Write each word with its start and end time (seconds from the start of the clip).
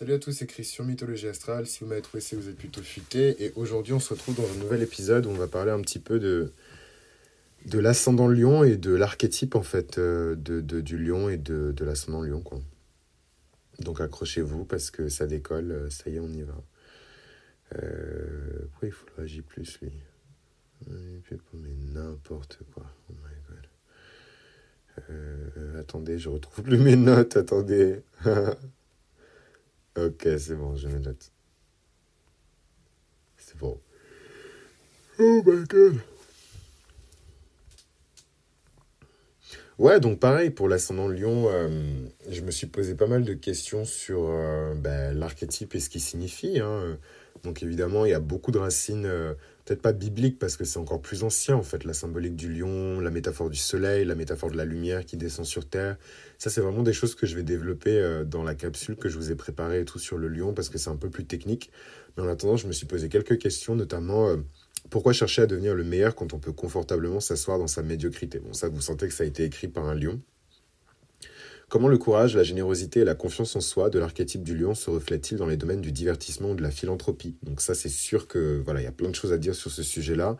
Salut 0.00 0.14
à 0.14 0.18
tous, 0.18 0.32
c'est 0.32 0.46
Christian 0.46 0.86
Mythologie 0.86 1.28
Astrale. 1.28 1.66
Si 1.66 1.80
vous 1.80 1.86
m'avez 1.90 2.00
trouvé, 2.00 2.22
c'est 2.22 2.34
vous 2.34 2.48
êtes 2.48 2.56
plutôt 2.56 2.80
futé. 2.80 3.44
Et 3.44 3.52
aujourd'hui, 3.54 3.92
on 3.92 4.00
se 4.00 4.14
retrouve 4.14 4.34
dans 4.34 4.50
un 4.50 4.54
nouvel 4.54 4.82
épisode 4.82 5.26
où 5.26 5.28
on 5.28 5.34
va 5.34 5.46
parler 5.46 5.72
un 5.72 5.82
petit 5.82 5.98
peu 5.98 6.18
de, 6.18 6.52
de 7.66 7.78
l'ascendant 7.78 8.26
lion 8.26 8.64
et 8.64 8.78
de 8.78 8.94
l'archétype 8.94 9.56
en 9.56 9.62
fait 9.62 9.98
euh, 9.98 10.36
de, 10.36 10.62
de, 10.62 10.80
du 10.80 10.96
lion 10.96 11.28
et 11.28 11.36
de, 11.36 11.72
de 11.72 11.84
l'ascendant 11.84 12.22
lion. 12.22 12.40
Quoi. 12.40 12.62
Donc 13.80 14.00
accrochez-vous 14.00 14.64
parce 14.64 14.90
que 14.90 15.10
ça 15.10 15.26
décolle. 15.26 15.70
euh, 15.70 15.90
Ça 15.90 16.08
y 16.08 16.16
est, 16.16 16.20
on 16.20 16.32
y 16.32 16.44
va. 16.44 16.56
Euh, 17.76 18.60
pourquoi 18.70 18.88
il 18.88 18.92
faut 18.92 19.04
J 19.26 19.42
plus 19.42 19.80
lui? 19.82 19.92
Mais 20.88 21.74
n'importe 21.92 22.60
quoi. 22.72 22.86
Oh 23.10 23.14
my 23.22 23.34
god. 23.50 23.66
Attendez, 25.78 26.18
je 26.18 26.30
retrouve 26.30 26.64
plus 26.64 26.78
mes 26.78 26.96
notes. 26.96 27.36
Attendez. 27.36 28.00
ok, 30.06 30.28
c'est 30.38 30.54
bon, 30.54 30.76
j'ai 30.76 30.88
mes 30.88 31.00
notes. 31.00 31.30
C'est 33.36 33.56
bon. 33.56 33.80
Oh 35.18 35.42
my 35.44 35.64
god. 35.66 36.00
Ouais, 39.78 39.98
donc 39.98 40.20
pareil, 40.20 40.50
pour 40.50 40.68
l'ascendant 40.68 41.08
Lion, 41.08 41.48
euh, 41.48 41.68
je 42.28 42.42
me 42.42 42.50
suis 42.50 42.66
posé 42.66 42.94
pas 42.94 43.06
mal 43.06 43.24
de 43.24 43.32
questions 43.32 43.86
sur 43.86 44.28
euh, 44.28 44.74
ben, 44.74 45.18
l'archétype 45.18 45.74
et 45.74 45.80
ce 45.80 45.88
qu'il 45.88 46.02
signifie. 46.02 46.60
hein. 46.60 46.98
Donc 47.44 47.62
évidemment, 47.62 48.04
il 48.04 48.10
y 48.10 48.14
a 48.14 48.20
beaucoup 48.20 48.50
de 48.50 48.58
racines, 48.58 49.06
euh, 49.06 49.32
peut-être 49.70 49.82
pas 49.82 49.92
bibliques 49.92 50.40
parce 50.40 50.56
que 50.56 50.64
c'est 50.64 50.80
encore 50.80 51.00
plus 51.00 51.22
ancien 51.22 51.54
en 51.54 51.62
fait, 51.62 51.84
la 51.84 51.92
symbolique 51.92 52.34
du 52.34 52.52
lion, 52.52 52.98
la 52.98 53.10
métaphore 53.10 53.50
du 53.50 53.56
soleil, 53.56 54.04
la 54.04 54.16
métaphore 54.16 54.50
de 54.50 54.56
la 54.56 54.64
lumière 54.64 55.06
qui 55.06 55.16
descend 55.16 55.46
sur 55.46 55.64
Terre. 55.68 55.96
Ça, 56.38 56.50
c'est 56.50 56.60
vraiment 56.60 56.82
des 56.82 56.92
choses 56.92 57.14
que 57.14 57.24
je 57.24 57.36
vais 57.36 57.44
développer 57.44 57.96
euh, 57.96 58.24
dans 58.24 58.42
la 58.42 58.56
capsule 58.56 58.96
que 58.96 59.08
je 59.08 59.16
vous 59.16 59.30
ai 59.30 59.36
préparée 59.36 59.82
et 59.82 59.84
tout 59.84 60.00
sur 60.00 60.18
le 60.18 60.26
lion 60.26 60.54
parce 60.54 60.70
que 60.70 60.78
c'est 60.78 60.90
un 60.90 60.96
peu 60.96 61.08
plus 61.08 61.24
technique. 61.24 61.70
Mais 62.16 62.24
en 62.24 62.28
attendant, 62.28 62.56
je 62.56 62.66
me 62.66 62.72
suis 62.72 62.86
posé 62.86 63.08
quelques 63.08 63.38
questions, 63.38 63.76
notamment... 63.76 64.28
euh, 64.30 64.38
pourquoi 64.88 65.12
chercher 65.12 65.42
à 65.42 65.46
devenir 65.46 65.76
le 65.76 65.84
meilleur 65.84 66.16
quand 66.16 66.32
on 66.32 66.40
peut 66.40 66.52
confortablement 66.52 67.20
s'asseoir 67.20 67.60
dans 67.60 67.68
sa 67.68 67.82
médiocrité? 67.84 68.40
Bon, 68.40 68.52
ça, 68.52 68.68
vous 68.68 68.80
sentez 68.80 69.06
que 69.06 69.14
ça 69.14 69.22
a 69.22 69.26
été 69.26 69.44
écrit 69.44 69.68
par 69.68 69.84
un 69.84 69.94
lion. 69.94 70.20
Comment 71.70 71.86
le 71.86 71.98
courage, 71.98 72.34
la 72.34 72.42
générosité 72.42 72.98
et 72.98 73.04
la 73.04 73.14
confiance 73.14 73.54
en 73.54 73.60
soi 73.60 73.90
de 73.90 74.00
l'archétype 74.00 74.42
du 74.42 74.56
lion 74.56 74.74
se 74.74 74.90
reflètent-ils 74.90 75.36
dans 75.36 75.46
les 75.46 75.56
domaines 75.56 75.80
du 75.80 75.92
divertissement 75.92 76.50
ou 76.50 76.54
de 76.56 76.62
la 76.62 76.72
philanthropie? 76.72 77.36
Donc 77.44 77.60
ça, 77.60 77.74
c'est 77.74 77.88
sûr 77.88 78.26
que 78.26 78.60
voilà, 78.64 78.80
il 78.80 78.84
y 78.84 78.88
a 78.88 78.92
plein 78.92 79.08
de 79.08 79.14
choses 79.14 79.32
à 79.32 79.38
dire 79.38 79.54
sur 79.54 79.70
ce 79.70 79.84
sujet-là. 79.84 80.36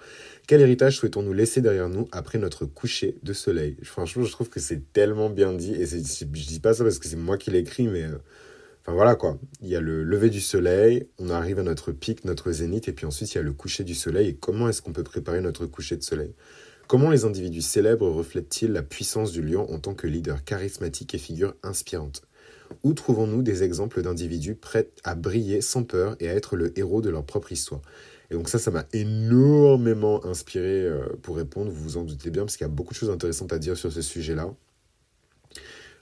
Quel 0.48 0.60
héritage 0.60 0.96
souhaitons-nous 0.96 1.32
laisser 1.32 1.60
derrière 1.60 1.88
nous 1.88 2.08
après 2.10 2.38
notre 2.38 2.64
coucher 2.66 3.16
de 3.22 3.32
soleil? 3.32 3.76
Franchement, 3.84 4.24
je 4.24 4.32
trouve 4.32 4.48
que 4.48 4.58
c'est 4.58 4.92
tellement 4.92 5.30
bien 5.30 5.52
dit, 5.52 5.72
et 5.72 5.86
je 5.86 6.24
dis 6.24 6.58
pas 6.60 6.74
ça 6.74 6.82
parce 6.82 6.98
que 6.98 7.06
c'est 7.06 7.14
moi 7.14 7.38
qui 7.38 7.52
l'ai 7.52 7.60
écrit, 7.60 7.86
mais... 7.86 8.02
euh, 8.02 8.18
Enfin 8.82 8.94
voilà 8.94 9.14
quoi, 9.14 9.38
il 9.60 9.68
y 9.68 9.76
a 9.76 9.80
le 9.80 10.02
lever 10.02 10.30
du 10.30 10.40
soleil, 10.40 11.06
on 11.18 11.28
arrive 11.28 11.58
à 11.58 11.62
notre 11.62 11.92
pic, 11.92 12.24
notre 12.24 12.50
zénith, 12.50 12.88
et 12.88 12.92
puis 12.92 13.04
ensuite 13.04 13.30
il 13.34 13.36
y 13.36 13.38
a 13.38 13.42
le 13.42 13.52
coucher 13.52 13.84
du 13.84 13.94
soleil. 13.94 14.28
Et 14.28 14.34
comment 14.34 14.70
est-ce 14.70 14.80
qu'on 14.80 14.94
peut 14.94 15.04
préparer 15.04 15.42
notre 15.42 15.66
coucher 15.66 15.98
de 15.98 16.02
soleil? 16.02 16.32
Comment 16.90 17.10
les 17.10 17.24
individus 17.24 17.62
célèbres 17.62 18.10
reflètent-ils 18.10 18.72
la 18.72 18.82
puissance 18.82 19.30
du 19.30 19.42
lion 19.42 19.72
en 19.72 19.78
tant 19.78 19.94
que 19.94 20.08
leader 20.08 20.42
charismatique 20.42 21.14
et 21.14 21.18
figure 21.18 21.54
inspirante? 21.62 22.22
Où 22.82 22.94
trouvons-nous 22.94 23.42
des 23.42 23.62
exemples 23.62 24.02
d'individus 24.02 24.56
prêts 24.56 24.88
à 25.04 25.14
briller 25.14 25.60
sans 25.60 25.84
peur 25.84 26.16
et 26.18 26.28
à 26.28 26.34
être 26.34 26.56
le 26.56 26.76
héros 26.76 27.00
de 27.00 27.08
leur 27.08 27.24
propre 27.24 27.52
histoire? 27.52 27.80
Et 28.32 28.34
donc 28.34 28.48
ça, 28.48 28.58
ça 28.58 28.72
m'a 28.72 28.86
énormément 28.92 30.26
inspiré 30.26 30.84
euh, 30.84 31.06
pour 31.22 31.36
répondre, 31.36 31.70
vous 31.70 31.80
vous 31.80 31.96
en 31.96 32.02
doutez 32.02 32.30
bien, 32.30 32.42
parce 32.42 32.56
qu'il 32.56 32.64
y 32.64 32.70
a 32.70 32.74
beaucoup 32.74 32.92
de 32.92 32.98
choses 32.98 33.10
intéressantes 33.10 33.52
à 33.52 33.60
dire 33.60 33.76
sur 33.76 33.92
ce 33.92 34.02
sujet-là. 34.02 34.52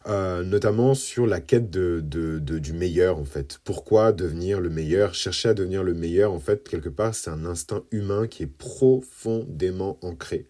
Euh, 0.07 0.43
notamment 0.43 0.95
sur 0.95 1.27
la 1.27 1.43
quête 1.43 1.71
du 1.71 2.73
meilleur 2.73 3.19
en 3.19 3.27
fait. 3.27 3.61
Pourquoi 3.63 4.13
devenir 4.13 4.59
le 4.59 4.71
meilleur? 4.71 5.13
Chercher 5.13 5.51
à 5.51 5.55
devenir 5.55 5.83
le 5.83 5.93
meilleur 5.93 6.33
en 6.33 6.41
fait, 6.41 6.67
quelque 6.67 6.89
part, 6.89 7.15
c'est 7.15 7.29
un 7.29 7.45
instinct 7.45 7.83
humain 7.91 8.27
qui 8.27 8.45
est 8.45 8.47
profondément 8.47 9.99
ancré 10.01 10.47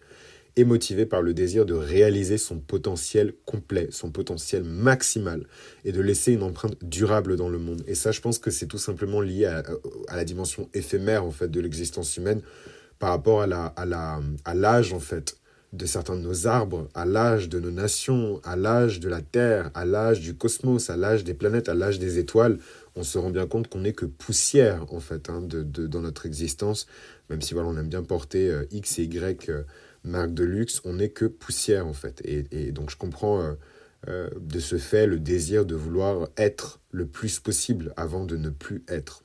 et 0.59 0.65
motivé 0.65 1.05
par 1.05 1.21
le 1.21 1.33
désir 1.33 1.65
de 1.65 1.73
réaliser 1.73 2.37
son 2.37 2.59
potentiel 2.59 3.33
complet, 3.45 3.87
son 3.91 4.11
potentiel 4.11 4.63
maximal 4.63 5.45
et 5.85 5.93
de 5.93 6.01
laisser 6.01 6.33
une 6.33 6.43
empreinte 6.43 6.75
durable 6.83 7.37
dans 7.37 7.47
le 7.47 7.59
monde. 7.59 7.81
Et 7.87 7.95
ça, 7.95 8.11
je 8.11 8.19
pense 8.19 8.39
que 8.39 8.51
c'est 8.51 8.65
tout 8.65 8.77
simplement 8.77 9.21
lié 9.21 9.45
à, 9.45 9.63
la 10.13 10.25
dimension 10.25 10.69
éphémère 10.73 11.23
en 11.23 11.31
fait 11.31 11.49
de 11.49 11.61
l'existence 11.61 12.17
humaine 12.17 12.41
par 12.99 13.11
rapport 13.11 13.41
à 13.41 14.53
l'âge 14.53 14.91
en 14.91 14.99
fait 14.99 15.37
de 15.71 15.85
certains 15.85 16.15
de 16.15 16.21
nos 16.21 16.47
arbres, 16.47 16.89
à 16.93 17.05
l'âge 17.05 17.47
de 17.47 17.59
nos 17.59 17.71
nations, 17.71 18.41
à 18.43 18.57
l'âge 18.57 18.99
de 18.99 19.07
la 19.07 19.21
Terre, 19.21 19.71
à 19.75 19.85
l'âge 19.85 20.19
du 20.19 20.35
cosmos, 20.35 20.89
à 20.89 20.97
l'âge 20.97 21.23
des 21.23 21.35
planètes, 21.35 21.69
à 21.69 21.75
l'âge 21.75 21.99
des 21.99 22.17
étoiles, 22.17 22.57
on 22.95 23.03
se 23.03 23.17
rend 23.17 23.29
bien 23.29 23.45
compte 23.45 23.69
qu'on 23.69 23.81
n'est 23.81 23.93
que 23.93 24.07
poussière, 24.07 24.91
en 24.91 24.99
fait, 24.99 25.29
hein, 25.29 25.41
dans 25.41 26.01
notre 26.01 26.25
existence. 26.25 26.87
Même 27.29 27.41
si 27.41 27.53
voilà, 27.53 27.69
on 27.69 27.77
aime 27.77 27.87
bien 27.87 28.01
porter 28.01 28.49
euh, 28.49 28.65
X 28.71 28.97
et 28.97 29.03
Y 29.03 29.49
euh, 29.49 29.61
marque 30.03 30.33
de 30.33 30.43
luxe, 30.43 30.81
on 30.85 30.93
n'est 30.93 31.09
que 31.09 31.25
poussière, 31.25 31.87
en 31.87 31.93
fait. 31.93 32.21
Et, 32.25 32.71
donc, 32.71 32.89
je 32.89 32.97
comprends 32.97 33.41
euh, 33.41 33.53
euh, 34.07 34.29
de 34.39 34.59
ce 34.59 34.77
fait 34.77 35.07
le 35.07 35.19
désir 35.19 35.65
de 35.65 35.75
vouloir 35.75 36.29
être 36.37 36.79
le 36.91 37.05
plus 37.05 37.39
possible 37.39 37.93
avant 37.97 38.25
de 38.25 38.37
ne 38.37 38.49
plus 38.49 38.83
être. 38.87 39.23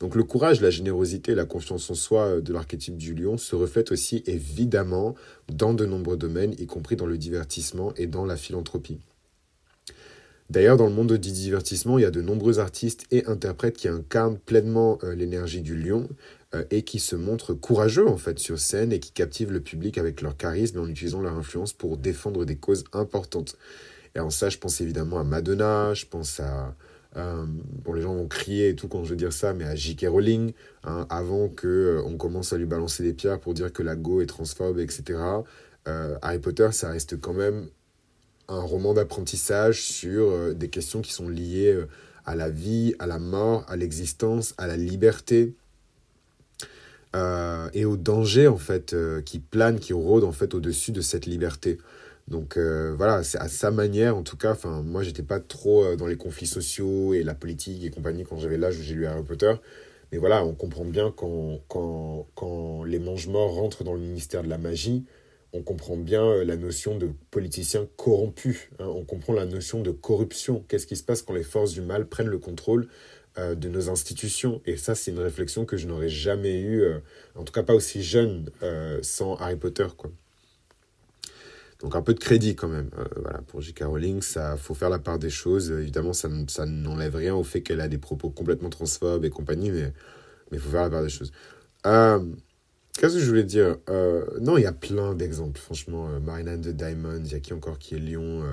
Donc 0.00 0.16
le 0.16 0.24
courage, 0.24 0.60
la 0.60 0.70
générosité, 0.70 1.34
la 1.34 1.44
confiance 1.44 1.88
en 1.88 1.94
soi 1.94 2.26
euh, 2.26 2.40
de 2.40 2.52
l'archétype 2.52 2.96
du 2.96 3.14
lion 3.14 3.38
se 3.38 3.56
reflètent 3.56 3.92
aussi 3.92 4.22
évidemment 4.26 5.14
dans 5.48 5.72
de 5.72 5.86
nombreux 5.86 6.16
domaines, 6.16 6.54
y 6.58 6.66
compris 6.66 6.96
dans 6.96 7.06
le 7.06 7.16
divertissement 7.16 7.94
et 7.96 8.06
dans 8.06 8.26
la 8.26 8.36
philanthropie. 8.36 9.00
D'ailleurs, 10.50 10.76
dans 10.76 10.86
le 10.86 10.92
monde 10.92 11.14
du 11.14 11.32
divertissement, 11.32 11.98
il 11.98 12.02
y 12.02 12.04
a 12.04 12.10
de 12.10 12.20
nombreux 12.20 12.58
artistes 12.58 13.06
et 13.10 13.24
interprètes 13.26 13.78
qui 13.78 13.88
incarnent 13.88 14.38
pleinement 14.38 14.98
l'énergie 15.16 15.62
du 15.62 15.74
lion 15.74 16.06
et 16.70 16.82
qui 16.82 17.00
se 17.00 17.16
montrent 17.16 17.54
courageux 17.54 18.06
en 18.08 18.16
fait 18.16 18.38
sur 18.38 18.58
scène 18.58 18.92
et 18.92 19.00
qui 19.00 19.12
captivent 19.12 19.52
le 19.52 19.60
public 19.60 19.98
avec 19.98 20.20
leur 20.20 20.36
charisme 20.36 20.78
en 20.78 20.86
utilisant 20.86 21.20
leur 21.20 21.34
influence 21.34 21.72
pour 21.72 21.96
défendre 21.96 22.44
des 22.44 22.56
causes 22.56 22.84
importantes. 22.92 23.56
Et 24.14 24.20
en 24.20 24.30
ça, 24.30 24.48
je 24.48 24.58
pense 24.58 24.80
évidemment 24.80 25.18
à 25.18 25.24
Madonna, 25.24 25.92
je 25.94 26.06
pense 26.06 26.38
à... 26.40 26.76
euh, 27.16 27.44
bon, 27.46 27.92
les 27.92 28.02
gens 28.02 28.14
vont 28.14 28.28
crier 28.28 28.68
et 28.68 28.76
tout 28.76 28.88
quand 28.88 29.04
je 29.04 29.10
veux 29.10 29.16
dire 29.16 29.32
ça, 29.32 29.54
mais 29.54 29.64
à 29.64 29.74
J.K. 29.74 30.06
Rowling, 30.08 30.52
hein, 30.84 31.06
avant 31.10 31.48
que 31.48 31.66
euh, 31.66 32.02
on 32.04 32.16
commence 32.16 32.52
à 32.52 32.58
lui 32.58 32.66
balancer 32.66 33.02
des 33.02 33.12
pierres 33.12 33.40
pour 33.40 33.54
dire 33.54 33.72
que 33.72 33.82
la 33.82 33.96
Go 33.96 34.20
est 34.20 34.26
transphobe, 34.26 34.78
etc. 34.78 35.18
Euh, 35.88 36.16
Harry 36.22 36.38
Potter, 36.38 36.68
ça 36.72 36.90
reste 36.90 37.20
quand 37.20 37.34
même 37.34 37.68
un 38.48 38.60
roman 38.60 38.94
d'apprentissage 38.94 39.82
sur 39.82 40.30
euh, 40.30 40.54
des 40.54 40.68
questions 40.68 41.00
qui 41.00 41.12
sont 41.12 41.28
liées 41.28 41.72
euh, 41.72 41.88
à 42.24 42.36
la 42.36 42.50
vie, 42.50 42.94
à 42.98 43.06
la 43.06 43.18
mort, 43.18 43.64
à 43.68 43.76
l'existence, 43.76 44.54
à 44.58 44.66
la 44.66 44.76
liberté 44.76 45.54
euh, 47.14 47.68
et 47.74 47.84
au 47.84 47.96
danger 47.96 48.48
en 48.48 48.56
fait 48.56 48.92
euh, 48.92 49.22
qui 49.22 49.38
plane, 49.38 49.78
qui 49.78 49.92
rôde 49.92 50.24
en 50.24 50.32
fait 50.32 50.54
au-dessus 50.54 50.92
de 50.92 51.00
cette 51.00 51.26
liberté. 51.26 51.78
Donc 52.28 52.56
euh, 52.56 52.94
voilà, 52.96 53.22
c'est 53.22 53.38
à 53.38 53.48
sa 53.48 53.70
manière 53.70 54.16
en 54.16 54.22
tout 54.22 54.36
cas. 54.36 54.52
Enfin, 54.52 54.82
moi 54.82 55.02
j'étais 55.02 55.22
pas 55.22 55.40
trop 55.40 55.94
dans 55.96 56.06
les 56.06 56.16
conflits 56.16 56.46
sociaux 56.46 57.14
et 57.14 57.22
la 57.22 57.34
politique 57.34 57.84
et 57.84 57.90
compagnie 57.90 58.24
quand 58.24 58.38
j'avais 58.38 58.58
l'âge 58.58 58.78
où 58.78 58.82
j'ai 58.82 58.94
lu 58.94 59.06
Harry 59.06 59.22
Potter. 59.22 59.54
Mais 60.12 60.18
voilà, 60.18 60.44
on 60.44 60.54
comprend 60.54 60.84
bien 60.84 61.12
quand, 61.16 61.60
quand, 61.68 62.26
quand 62.34 62.84
les 62.84 62.98
mange-morts 62.98 63.54
rentrent 63.54 63.84
dans 63.84 63.94
le 63.94 64.00
ministère 64.00 64.42
de 64.42 64.48
la 64.48 64.58
magie, 64.58 65.04
on 65.52 65.62
comprend 65.62 65.96
bien 65.96 66.44
la 66.44 66.56
notion 66.56 66.96
de 66.98 67.10
politicien 67.30 67.86
corrompu. 67.96 68.70
hein. 68.80 68.86
on 68.86 69.04
comprend 69.04 69.32
la 69.32 69.44
notion 69.44 69.80
de 69.82 69.90
corruption. 69.92 70.64
Qu'est-ce 70.68 70.86
qui 70.86 70.96
se 70.96 71.04
passe 71.04 71.22
quand 71.22 71.34
les 71.34 71.44
forces 71.44 71.72
du 71.72 71.80
mal 71.80 72.06
prennent 72.08 72.28
le 72.28 72.38
contrôle 72.38 72.88
euh, 73.36 73.56
de 73.56 73.68
nos 73.68 73.90
institutions 73.90 74.62
Et 74.64 74.76
ça, 74.76 74.94
c'est 74.94 75.10
une 75.10 75.18
réflexion 75.18 75.64
que 75.64 75.76
je 75.76 75.88
n'aurais 75.88 76.08
jamais 76.08 76.60
eue, 76.60 76.82
euh, 76.82 76.98
en 77.34 77.42
tout 77.42 77.52
cas 77.52 77.64
pas 77.64 77.74
aussi 77.74 78.00
jeune, 78.00 78.48
euh, 78.62 79.00
sans 79.02 79.34
Harry 79.36 79.56
Potter. 79.56 79.88
Quoi. 79.96 80.12
Donc 81.80 81.96
un 81.96 82.02
peu 82.02 82.14
de 82.14 82.20
crédit 82.20 82.54
quand 82.54 82.68
même. 82.68 82.90
Voilà, 83.16 83.38
pour 83.48 83.60
J.K. 83.60 83.82
Rowling, 83.84 84.22
ça 84.22 84.56
faut 84.56 84.74
faire 84.74 84.88
la 84.88 85.00
part 85.00 85.18
des 85.18 85.30
choses. 85.30 85.72
Évidemment, 85.72 86.12
ça, 86.12 86.28
ça 86.48 86.64
n'enlève 86.64 87.16
rien 87.16 87.34
au 87.34 87.42
fait 87.42 87.60
qu'elle 87.60 87.80
a 87.80 87.88
des 87.88 87.98
propos 87.98 88.30
complètement 88.30 88.70
transphobes 88.70 89.24
et 89.24 89.30
compagnie, 89.30 89.70
mais 89.70 89.92
il 90.52 90.60
faut 90.60 90.70
faire 90.70 90.82
la 90.82 90.90
part 90.90 91.02
des 91.02 91.10
choses. 91.10 91.32
Qu'est-ce 91.82 93.14
que 93.14 93.20
je 93.20 93.26
voulais 93.26 93.42
dire? 93.42 93.76
Non, 94.40 94.56
il 94.56 94.62
y 94.62 94.66
a 94.66 94.72
plein 94.72 95.14
d'exemples, 95.14 95.60
franchement. 95.60 96.08
Euh, 96.08 96.20
Marina 96.20 96.52
and 96.52 96.60
the 96.60 96.68
Diamonds, 96.68 97.24
il 97.24 97.32
y 97.32 97.34
a 97.34 97.40
qui 97.40 97.52
encore 97.52 97.78
qui 97.78 97.96
est 97.96 97.98
Lyon 97.98 98.44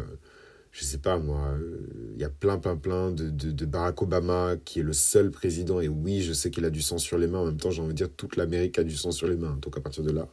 Je 0.71 0.85
sais 0.85 0.99
pas, 0.99 1.17
moi. 1.17 1.49
euh, 1.59 1.79
Il 2.15 2.21
y 2.21 2.23
a 2.23 2.29
plein, 2.29 2.57
plein, 2.57 2.77
plein 2.77 3.11
de, 3.11 3.29
de, 3.29 3.51
de 3.51 3.65
Barack 3.65 4.01
Obama, 4.01 4.55
qui 4.63 4.79
est 4.79 4.83
le 4.83 4.93
seul 4.93 5.29
président. 5.29 5.81
Et 5.81 5.89
oui, 5.89 6.21
je 6.21 6.31
sais 6.33 6.49
qu'il 6.49 6.63
a 6.65 6.69
du 6.69 6.81
sang 6.81 6.97
sur 6.97 7.17
les 7.17 7.27
mains. 7.27 7.39
En 7.39 7.45
même 7.45 7.57
temps, 7.57 7.71
j'ai 7.71 7.81
envie 7.81 7.93
de 7.93 7.97
dire, 7.97 8.09
toute 8.15 8.37
l'Amérique 8.37 8.79
a 8.79 8.83
du 8.83 8.95
sang 8.95 9.11
sur 9.11 9.27
les 9.27 9.35
mains. 9.35 9.57
Donc, 9.61 9.77
à 9.77 9.81
partir 9.81 10.03
de 10.03 10.11
là. 10.11 10.29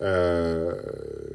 Euh, 0.00 0.74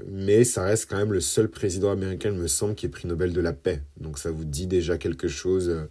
mais 0.07 0.43
ça 0.45 0.63
reste 0.63 0.89
quand 0.89 0.97
même 0.97 1.13
le 1.13 1.19
seul 1.19 1.47
président 1.49 1.91
américain, 1.91 2.29
il 2.31 2.37
me 2.39 2.47
semble, 2.47 2.75
qui 2.75 2.87
est 2.87 2.89
prix 2.89 3.07
Nobel 3.07 3.33
de 3.33 3.41
la 3.41 3.53
paix. 3.53 3.83
Donc, 3.97 4.17
ça 4.17 4.31
vous 4.31 4.45
dit 4.45 4.67
déjà 4.67 4.97
quelque 4.97 5.27
chose. 5.27 5.69
euh, 5.69 5.83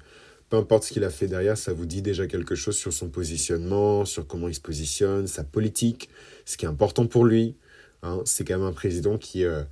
peu 0.49 0.57
importe 0.59 0.85
ce 0.85 0.93
qu'il 0.93 1.05
a 1.05 1.11
fait 1.11 1.29
derrière, 1.29 1.57
ça 1.57 1.73
vous 1.73 1.87
dit 1.87 2.03
déjà 2.03 2.27
quelque 2.27 2.55
chose 2.55 2.77
sur 2.77 2.93
son 2.93 3.09
positionnement, 3.09 4.05
sur 4.05 4.27
comment 4.27 4.49
il 4.49 4.55
se 4.55 4.61
positionne, 4.61 5.27
sa 5.27 5.45
politique, 5.45 6.11
ce 6.45 6.57
qui 6.59 6.67
est 6.67 6.69
important 6.69 7.07
pour 7.07 7.25
lui. 7.25 7.57
hein. 8.03 8.21
c'est 8.27 8.45
quand 8.45 8.59
même 8.59 8.67
un 8.67 8.73
président 8.73 9.17
qui, 9.17 9.45
euh, 9.45 9.63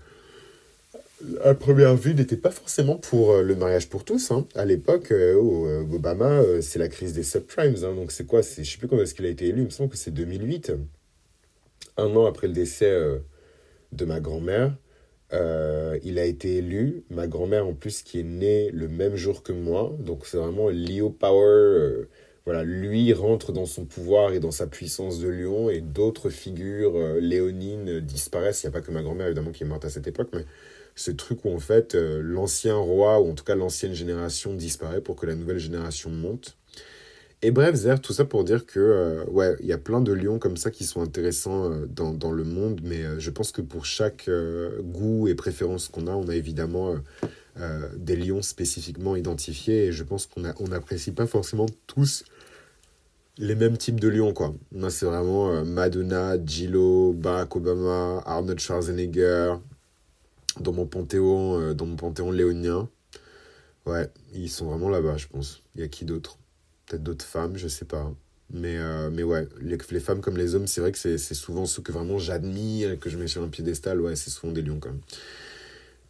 à 1.45 1.55
première 1.55 1.97
vue, 1.97 2.15
n'était 2.15 2.37
pas 2.37 2.51
forcément 2.51 2.97
pour 2.97 3.37
le 3.37 3.55
mariage 3.55 3.89
pour 3.89 4.05
tous. 4.05 4.31
Hein. 4.31 4.47
À 4.55 4.65
l'époque, 4.65 5.13
Obama, 5.13 6.43
c'est 6.61 6.79
la 6.79 6.89
crise 6.89 7.13
des 7.13 7.23
subprimes. 7.23 7.77
Hein. 7.85 7.95
Donc, 7.95 8.11
c'est 8.11 8.27
quoi? 8.27 8.41
Je 8.43 8.61
ne 8.61 8.65
sais 8.65 8.79
plus 8.79 8.89
quand 8.89 8.99
est-ce 8.99 9.15
qu'il 9.15 9.27
a 9.27 9.29
été 9.29 9.49
élu. 9.49 9.63
Il 9.63 9.65
me 9.67 9.71
semble 9.71 9.91
que 9.91 9.97
c'est 9.97 10.11
2008. 10.11 10.73
Un 11.97 12.17
an 12.17 12.27
après 12.27 12.47
le 12.47 12.53
décès 12.53 13.21
de 13.93 14.05
ma 14.05 14.21
grand-mère. 14.21 14.75
Euh, 15.33 15.99
il 16.03 16.19
a 16.19 16.25
été 16.25 16.57
élu. 16.57 17.05
Ma 17.11 17.27
grand-mère, 17.27 17.67
en 17.67 17.75
plus, 17.75 18.03
qui 18.03 18.21
est 18.21 18.25
née 18.25 18.71
le 18.73 18.89
même 18.89 19.17
jour 19.17 19.43
que 19.43 19.53
moi. 19.53 19.95
Donc, 19.99 20.27
c'est 20.27 20.37
vraiment 20.37 20.69
Leo 20.69 21.11
Power. 21.11 21.45
Euh, 21.45 22.09
voilà, 22.47 22.65
lui 22.65 23.13
rentre 23.13 23.53
dans 23.53 23.67
son 23.67 23.85
pouvoir 23.85 24.33
et 24.33 24.41
dans 24.41 24.51
sa 24.51 24.67
puissance 24.67 25.21
de 25.21 25.29
lion. 25.29 25.71
Et 25.71 25.81
d'autres 25.81 26.31
figures 26.31 26.97
euh, 26.97 27.21
léonines 27.21 28.01
disparaissent. 28.01 28.63
Il 28.63 28.67
n'y 28.67 28.71
a 28.71 28.73
pas 28.73 28.81
que 28.81 28.91
ma 28.91 29.03
grand-mère, 29.03 29.27
évidemment, 29.27 29.53
qui 29.53 29.65
est 29.65 29.67
morte 29.67 29.85
à 29.85 29.91
cette 29.91 30.07
époque. 30.07 30.31
Mais 30.33 30.45
ce 31.01 31.11
truc 31.11 31.45
où, 31.45 31.55
en 31.55 31.59
fait, 31.59 31.95
l'ancien 31.95 32.77
roi, 32.77 33.21
ou 33.21 33.31
en 33.31 33.35
tout 33.35 33.45
cas 33.45 33.55
l'ancienne 33.55 33.95
génération, 33.95 34.55
disparaît 34.55 35.01
pour 35.01 35.17
que 35.17 35.27
la 35.27 35.35
nouvelle 35.35 35.59
génération 35.59 36.11
monte. 36.11 36.57
Et 37.43 37.53
bref, 37.53 37.75
Zer, 37.75 38.01
tout 38.01 38.13
ça 38.13 38.27
pour 38.27 38.45
dire 38.45 38.67
que, 38.67 38.79
euh, 38.79 39.25
ouais, 39.31 39.57
il 39.61 39.67
y 39.67 39.73
a 39.73 39.79
plein 39.79 40.03
de 40.03 40.13
lions 40.13 40.39
comme 40.39 40.59
ça 40.59 40.71
qui 40.71 40.85
sont 40.85 41.01
intéressants 41.01 41.73
euh, 41.73 41.87
dans, 41.87 42.13
dans, 42.13 42.33
le 42.33 42.45
monde, 42.45 42.83
mais 42.85 43.03
euh, 43.03 43.19
je 43.19 43.31
pense 43.31 43.51
que 43.51 43.63
pour 43.63 43.87
chaque 43.87 44.29
goût 44.83 45.27
et 45.27 45.35
préférence 45.35 45.89
qu'on 45.89 46.07
a, 46.07 46.13
on 46.13 46.29
a 46.29 46.35
évidemment 46.35 46.97
des 47.97 48.17
lions 48.17 48.41
spécifiquement 48.41 49.17
identifiés, 49.17 49.87
et 49.87 49.93
je 49.93 50.03
pense 50.05 50.27
qu'on 50.27 50.43
on 50.61 50.69
n'apprécie 50.69 51.13
pas 51.13 51.27
forcément 51.27 51.67
tous 51.87 52.25
les 53.37 53.55
mêmes 53.55 53.77
types 53.77 54.01
de 54.01 54.09
lions, 54.09 54.33
quoi. 54.33 54.55
C'est 54.89 55.05
vraiment 55.05 55.65
Madonna, 55.65 56.37
Gillo, 56.45 57.13
Barack 57.13 57.57
Obama, 57.57 58.23
Arnold 58.25 58.59
Schwarzenegger, 58.59 59.57
dans 60.61 60.73
mon 60.73 60.87
panthéon, 60.87 61.75
dans 61.75 61.87
mon 61.87 61.97
panthéon 61.97 62.31
léonien. 62.31 62.89
Ouais, 63.87 64.09
ils 64.35 64.51
sont 64.51 64.67
vraiment 64.67 64.89
là-bas, 64.89 65.17
je 65.17 65.27
pense. 65.27 65.63
Il 65.75 65.81
y 65.81 65.85
a 65.85 65.89
qui 65.89 66.05
d'autre? 66.05 66.39
Peut-être 66.87 67.03
d'autres 67.03 67.25
femmes, 67.25 67.57
je 67.57 67.69
sais 67.69 67.85
pas. 67.85 68.13
Mais, 68.53 68.77
euh, 68.79 69.11
mais 69.11 69.23
ouais, 69.23 69.49
les, 69.61 69.79
les, 69.91 70.01
femmes 70.01 70.21
comme 70.21 70.37
les 70.37 70.55
hommes, 70.55 70.67
c'est 70.67 70.81
vrai 70.81 70.93
que 70.93 70.99
c'est 70.99 71.19
souvent 71.35 71.67
ceux 71.67 71.83
que 71.83 71.93
vraiment 71.93 72.19
j'admire, 72.19 72.99
que 72.99 73.09
je 73.09 73.17
mets 73.17 73.29
sur 73.29 73.43
un 73.43 73.49
piédestal, 73.49 74.01
ouais, 74.01 74.17
c'est 74.17 74.31
souvent 74.31 74.53
des 74.53 74.63
lions 74.63 74.79
quand 74.81 74.91
même. 74.91 75.01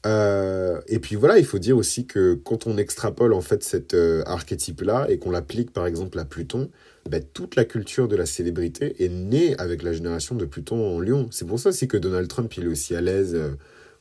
Euh, 0.06 0.81
et 0.87 0.99
puis 0.99 1.17
voilà, 1.17 1.38
il 1.38 1.44
faut 1.44 1.58
dire 1.58 1.76
aussi 1.76 2.06
que 2.06 2.32
quand 2.32 2.67
on 2.67 2.79
extrapole 2.79 3.35
en 3.35 3.43
fait 3.43 3.62
cet 3.62 3.93
euh, 3.93 4.23
archétype-là 4.25 5.06
et 5.11 5.19
qu'on 5.19 5.31
l'applique 5.31 5.73
par 5.73 5.87
exemple 5.87 6.19
à 6.19 6.25
Pluton, 6.25 6.70
ben, 7.08 7.23
toute 7.35 7.55
la 7.55 7.67
culture 7.67 8.08
de 8.08 8.17
la 8.17 8.25
célébrité 8.25 9.05
est 9.05 9.11
née 9.11 9.55
avec 9.58 9.82
la 9.82 9.93
génération 9.93 10.35
de 10.35 10.46
Pluton 10.46 10.96
en 10.96 11.00
lion. 11.00 11.29
C'est 11.31 11.46
pour 11.46 11.61
ça 11.61 11.69
aussi 11.69 11.87
que 11.87 11.99
Donald 11.99 12.29
Trump 12.29 12.50
il 12.56 12.64
est 12.64 12.69
aussi 12.69 12.96
à 12.96 13.03
l'aise 13.03 13.37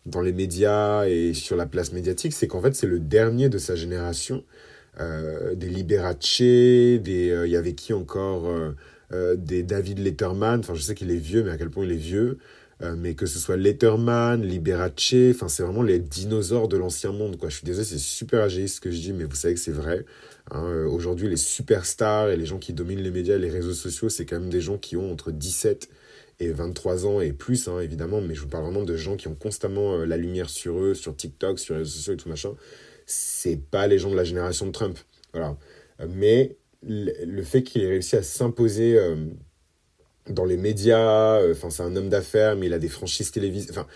dans 0.09 0.21
les 0.21 0.33
médias 0.33 1.05
et 1.07 1.33
sur 1.33 1.55
la 1.55 1.65
place 1.65 1.93
médiatique, 1.93 2.33
c'est 2.33 2.47
qu'en 2.47 2.61
fait 2.61 2.75
c'est 2.75 2.87
le 2.87 2.99
dernier 2.99 3.49
de 3.49 3.57
sa 3.57 3.75
génération 3.75 4.43
euh, 4.99 5.55
des 5.55 5.69
Liberace, 5.69 6.41
euh, 6.41 6.99
il 7.45 7.51
y 7.51 7.55
avait 7.55 7.73
qui 7.73 7.93
encore 7.93 8.49
euh, 9.13 9.35
des 9.35 9.63
David 9.63 9.99
Letterman, 9.99 10.59
enfin 10.59 10.73
je 10.73 10.81
sais 10.81 10.95
qu'il 10.95 11.11
est 11.11 11.15
vieux, 11.15 11.43
mais 11.43 11.51
à 11.51 11.57
quel 11.57 11.69
point 11.69 11.85
il 11.85 11.91
est 11.91 11.95
vieux, 11.95 12.37
mais 12.97 13.13
que 13.13 13.25
ce 13.25 13.39
soit 13.39 13.57
Letterman, 13.57 14.41
Liberace, 14.41 15.13
enfin 15.31 15.49
c'est 15.49 15.63
vraiment 15.63 15.83
les 15.83 15.99
dinosaures 15.99 16.69
de 16.69 16.77
l'ancien 16.77 17.11
monde, 17.11 17.37
quoi. 17.37 17.49
Je 17.49 17.55
suis 17.55 17.65
désolé, 17.65 17.85
c'est 17.85 17.97
super 17.97 18.41
agéiste 18.41 18.77
ce 18.77 18.81
que 18.81 18.91
je 18.91 18.99
dis, 18.99 19.13
mais 19.13 19.25
vous 19.25 19.35
savez 19.35 19.53
que 19.53 19.59
c'est 19.59 19.71
vrai. 19.71 20.05
Hein. 20.51 20.85
Aujourd'hui, 20.85 21.27
les 21.27 21.37
superstars 21.37 22.29
et 22.29 22.37
les 22.37 22.45
gens 22.45 22.57
qui 22.57 22.71
dominent 22.71 23.01
les 23.01 23.11
médias 23.11 23.35
et 23.35 23.39
les 23.39 23.49
réseaux 23.49 23.73
sociaux, 23.73 24.07
c'est 24.07 24.25
quand 24.25 24.39
même 24.39 24.49
des 24.49 24.61
gens 24.61 24.77
qui 24.77 24.95
ont 24.95 25.11
entre 25.11 25.31
17 25.31 25.89
et 26.39 26.51
23 26.51 27.05
ans 27.05 27.21
et 27.21 27.33
plus, 27.33 27.67
hein, 27.67 27.79
évidemment, 27.79 28.21
mais 28.21 28.35
je 28.35 28.41
vous 28.41 28.47
parle 28.47 28.63
vraiment 28.63 28.83
de 28.83 28.95
gens 28.95 29.17
qui 29.17 29.27
ont 29.27 29.35
constamment 29.35 29.97
la 29.97 30.17
lumière 30.17 30.49
sur 30.49 30.79
eux, 30.79 30.93
sur 30.93 31.15
TikTok, 31.15 31.59
sur 31.59 31.73
les 31.73 31.79
réseaux 31.79 31.97
sociaux 31.97 32.13
et 32.13 32.17
tout 32.17 32.29
machin 32.29 32.55
c'est 33.09 33.59
pas 33.59 33.87
les 33.87 33.97
gens 33.97 34.11
de 34.11 34.15
la 34.15 34.23
génération 34.23 34.67
de 34.67 34.71
Trump. 34.71 34.97
Voilà. 35.33 35.57
Mais 36.07 36.55
le 36.83 37.41
fait 37.43 37.63
qu'il 37.63 37.81
ait 37.81 37.87
réussi 37.87 38.15
à 38.15 38.23
s'imposer 38.23 38.97
euh, 38.97 39.15
dans 40.29 40.45
les 40.45 40.57
médias, 40.57 41.39
euh, 41.39 41.53
enfin 41.53 41.71
c'est 41.71 41.83
un 41.83 41.95
homme 41.95 42.09
d'affaires, 42.09 42.55
mais 42.55 42.67
il 42.67 42.73
a 42.73 42.79
des 42.79 42.87
franchises 42.87 43.31
télévisées. 43.31 43.71
Enfin, 43.71 43.87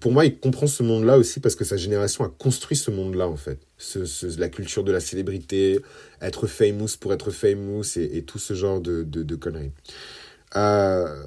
pour 0.00 0.12
moi, 0.12 0.24
il 0.24 0.38
comprend 0.38 0.66
ce 0.66 0.82
monde-là 0.82 1.18
aussi 1.18 1.40
parce 1.40 1.54
que 1.54 1.64
sa 1.64 1.76
génération 1.76 2.24
a 2.24 2.28
construit 2.28 2.76
ce 2.76 2.90
monde-là 2.90 3.28
en 3.28 3.36
fait. 3.36 3.58
Ce, 3.76 4.38
la 4.40 4.48
culture 4.48 4.82
de 4.82 4.92
la 4.92 5.00
célébrité, 5.00 5.80
être 6.22 6.46
famous 6.46 6.96
pour 6.98 7.12
être 7.12 7.30
famous 7.30 7.84
et, 7.96 8.22
tout 8.22 8.38
ce 8.38 8.54
genre 8.54 8.80
de, 8.80 9.02
de, 9.02 9.36
conneries. 9.36 9.72
Euh, 10.56 11.22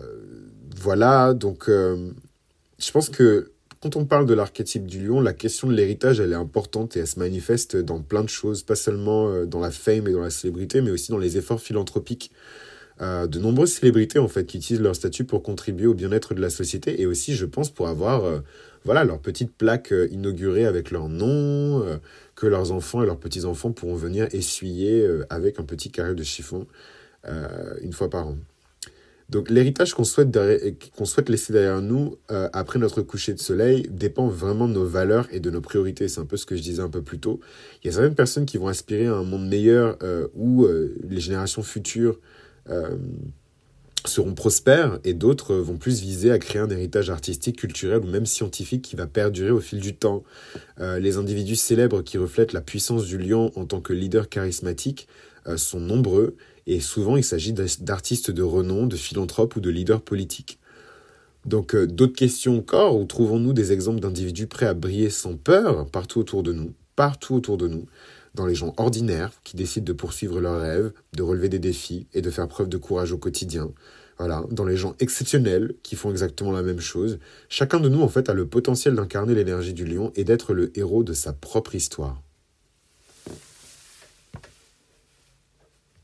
voilà, 0.76 1.34
donc 1.34 1.68
je 1.68 2.92
pense 2.92 3.10
que 3.10 3.52
quand 3.86 3.98
on 3.98 4.06
parle 4.06 4.26
de 4.26 4.34
l'archétype 4.34 4.88
du 4.88 5.06
lion, 5.06 5.22
la 5.22 5.34
question 5.34 5.68
de 5.68 5.74
l'héritage, 5.74 6.20
elle 6.20 6.32
est 6.32 6.36
importante 6.36 6.98
et 6.98 7.02
elle 7.02 7.08
se 7.08 7.20
manifeste 7.20 7.78
dans 7.78 8.02
plein 8.02 8.24
de 8.24 8.30
choses, 8.30 8.64
pas 8.64 8.76
seulement 8.76 9.30
euh, 9.30 9.46
dans 9.46 9.60
la 9.60 9.70
fame 9.70 10.08
et 10.08 10.12
dans 10.12 10.22
la 10.22 10.32
célébrité, 10.32 10.82
mais 10.82 10.90
aussi 10.90 11.12
dans 11.12 11.20
les 11.20 11.38
efforts 11.38 11.62
philanthropiques. 11.62 12.32
Euh, 13.02 13.28
de 13.28 13.38
nombreuses 13.38 13.74
célébrités, 13.74 14.18
en 14.18 14.28
fait, 14.28 14.46
qui 14.48 14.58
utilisent 14.58 14.82
leur 14.82 14.96
statut 14.96 15.24
pour 15.24 15.44
contribuer 15.44 15.86
au 15.86 15.94
bien-être 15.94 16.34
de 16.34 16.42
la 16.42 16.50
société 16.50 17.00
et 17.00 17.06
aussi, 17.06 17.36
je 17.36 17.46
pense, 17.46 17.70
pour 17.70 17.88
avoir 17.88 18.24
euh, 18.26 18.40
voilà, 18.86 19.04
leur 19.04 19.20
petite 19.20 19.56
plaque 19.56 19.94
inaugurée 20.10 20.66
avec 20.66 20.90
leur 20.90 21.08
nom, 21.08 21.86
que 22.34 22.48
leurs 22.48 22.72
enfants 22.72 23.04
et 23.04 23.06
leurs 23.06 23.20
petits-enfants 23.20 23.72
pourront 23.72 23.96
venir 23.96 24.28
essuyer 24.34 25.08
avec 25.30 25.60
un 25.60 25.64
petit 25.64 25.92
carré 25.92 26.16
de 26.16 26.24
chiffon 26.24 26.66
une 27.82 27.94
fois 27.94 28.12
par 28.12 28.28
an. 28.28 28.38
Donc 29.30 29.50
l'héritage 29.50 29.94
qu'on 29.94 30.04
souhaite, 30.04 30.38
qu'on 30.96 31.06
souhaite 31.06 31.30
laisser 31.30 31.52
derrière 31.52 31.82
nous 31.82 32.18
euh, 32.32 32.48
après 32.54 32.78
notre 32.78 33.02
coucher 33.02 33.34
de 33.34 33.40
soleil 33.40 33.88
dépend 33.90 34.28
vraiment 34.28 34.68
de 34.68 34.74
nos 34.74 34.86
valeurs 34.86 35.28
et 35.32 35.40
de 35.40 35.50
nos 35.50 35.62
priorités. 35.62 36.08
C'est 36.08 36.20
un 36.20 36.26
peu 36.26 36.38
ce 36.38 36.46
que 36.46 36.56
je 36.56 36.62
disais 36.62 36.82
un 36.82 36.90
peu 36.90 37.02
plus 37.02 37.20
tôt. 37.20 37.40
Il 37.84 37.88
y 37.88 37.90
a 37.90 37.94
certaines 37.94 38.16
personnes 38.16 38.46
qui 38.46 38.58
vont 38.58 38.68
aspirer 38.68 39.08
à 39.08 39.14
un 39.14 39.24
monde 39.24 39.48
meilleur 39.48 39.98
euh, 40.04 40.28
où 40.36 40.66
euh, 40.66 40.96
les 41.08 41.20
générations 41.20 41.64
futures 41.64 42.20
seront 44.06 44.34
prospères 44.34 45.00
et 45.04 45.14
d'autres 45.14 45.54
vont 45.54 45.78
plus 45.78 46.02
viser 46.02 46.32
à 46.32 46.40
créer 46.40 46.60
un 46.60 46.70
héritage 46.70 47.12
artistique, 47.12 47.60
culturel 47.60 48.00
ou 48.00 48.08
même 48.08 48.26
scientifique 48.26 48.82
qui 48.82 48.96
va 48.96 49.06
perdurer 49.06 49.52
au 49.52 49.60
fil 49.60 49.80
du 49.80 49.96
temps. 49.96 50.24
les 50.80 51.18
individus 51.18 51.58
célèbres 51.58 52.02
qui 52.02 52.18
reflètent 52.18 52.54
la 52.54 52.62
puissance 52.62 53.06
du 53.06 53.20
lion 53.20 53.52
en 53.56 53.66
tant 53.66 53.82
que 53.82 53.94
leader 53.94 54.30
charismatique 54.30 55.08
sont 55.58 55.80
nombreux 55.80 56.36
et 56.68 56.80
souvent 56.80 57.18
il 57.18 57.24
s'agit 57.24 57.54
d'artistes 57.54 58.32
de 58.32 58.44
renom, 58.44 58.88
de 58.88 58.96
philanthropes 58.96 59.56
ou 59.56 59.60
de 59.60 59.70
leaders 59.70 60.02
politiques. 60.02 60.60
Donc 61.46 61.76
euh, 61.76 61.86
d'autres 61.86 62.16
questions 62.16 62.58
encore, 62.58 62.98
où 62.98 63.06
trouvons-nous 63.06 63.54
des 63.54 63.72
exemples 63.72 64.00
d'individus 64.00 64.48
prêts 64.48 64.66
à 64.66 64.74
briller 64.74 65.10
sans 65.10 65.36
peur 65.36 65.88
partout 65.88 66.20
autour 66.20 66.42
de 66.42 66.54
nous, 66.54 66.74
partout 66.96 67.36
autour 67.36 67.58
de 67.58 67.68
nous, 67.68 67.86
dans 68.34 68.46
les 68.46 68.56
gens 68.56 68.74
ordinaires 68.78 69.32
qui 69.44 69.56
décident 69.56 69.86
de 69.86 69.94
poursuivre 69.94 70.42
leurs 70.42 70.60
rêves, 70.60 70.92
de 71.14 71.24
relever 71.24 71.50
des 71.50 71.60
défis 71.60 72.08
et 72.14 72.22
de 72.22 72.32
faire 72.32 72.48
preuve 72.48 72.68
de 72.68 72.78
courage 72.78 73.12
au 73.12 73.18
quotidien? 73.18 73.72
Dans 74.18 74.64
les 74.64 74.78
gens 74.78 74.96
exceptionnels 75.00 75.76
qui 75.84 75.98
font 75.98 76.10
exactement 76.10 76.54
la 76.54 76.64
même 76.64 76.80
chose. 76.80 77.20
Chacun 77.50 77.82
de 77.82 77.90
nous 77.90 78.02
en 78.02 78.08
fait 78.08 78.30
a 78.30 78.34
le 78.34 78.48
potentiel 78.48 78.96
d'incarner 78.96 79.36
l'énergie 79.36 79.74
du 79.74 79.86
lion 79.86 80.14
et 80.16 80.24
d'être 80.24 80.54
le 80.54 80.72
héros 80.78 81.04
de 81.04 81.12
sa 81.12 81.34
propre 81.34 81.76
histoire. 81.76 82.22